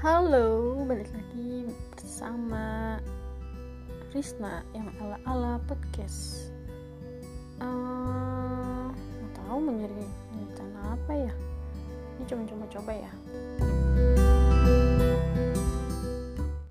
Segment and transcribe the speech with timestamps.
[0.00, 2.96] Halo, balik lagi bersama
[4.08, 6.48] Krisna yang ala-ala podcast.
[7.60, 8.88] Uh,
[9.36, 10.00] tahu menjadi
[10.32, 11.32] rencana apa ya?
[12.16, 13.12] Ini cuma-cuma coba ya.